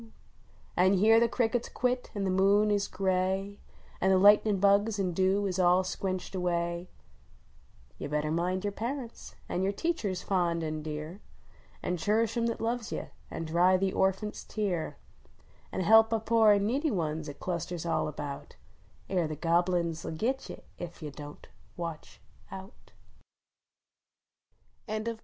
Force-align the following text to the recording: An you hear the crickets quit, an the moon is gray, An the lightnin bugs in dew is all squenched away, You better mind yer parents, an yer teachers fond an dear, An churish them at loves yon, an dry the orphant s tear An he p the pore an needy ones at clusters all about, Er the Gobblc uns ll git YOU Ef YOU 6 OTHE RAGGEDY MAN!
An 0.75 0.95
you 0.95 0.99
hear 0.99 1.19
the 1.19 1.29
crickets 1.29 1.69
quit, 1.69 2.09
an 2.15 2.23
the 2.23 2.31
moon 2.31 2.71
is 2.71 2.87
gray, 2.87 3.59
An 4.01 4.09
the 4.09 4.17
lightnin 4.17 4.57
bugs 4.59 4.97
in 4.97 5.13
dew 5.13 5.45
is 5.45 5.59
all 5.59 5.83
squenched 5.83 6.33
away, 6.33 6.89
You 7.99 8.09
better 8.09 8.31
mind 8.31 8.63
yer 8.65 8.71
parents, 8.71 9.35
an 9.47 9.61
yer 9.61 9.71
teachers 9.71 10.23
fond 10.23 10.63
an 10.63 10.81
dear, 10.81 11.21
An 11.83 11.97
churish 11.97 12.33
them 12.33 12.49
at 12.49 12.59
loves 12.59 12.91
yon, 12.91 13.09
an 13.29 13.45
dry 13.45 13.77
the 13.77 13.93
orphant 13.93 14.33
s 14.33 14.43
tear 14.43 14.97
An 15.71 15.81
he 15.81 15.85
p 15.85 16.03
the 16.09 16.19
pore 16.19 16.53
an 16.53 16.65
needy 16.65 16.89
ones 16.89 17.29
at 17.29 17.39
clusters 17.39 17.85
all 17.85 18.07
about, 18.07 18.55
Er 19.07 19.27
the 19.27 19.35
Gobblc 19.37 19.79
uns 19.79 20.03
ll 20.03 20.09
git 20.17 20.49
YOU 20.49 20.63
Ef 20.79 21.03
YOU 21.03 21.09
6 21.09 21.21
OTHE 21.77 22.17
RAGGEDY 22.49 22.71
MAN! 25.11 25.19